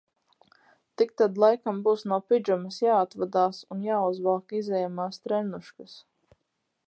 [1.01, 5.97] Tik tad laikam būs no pidžamas jāatvadās un jāuzvelk izejamās trennuškas.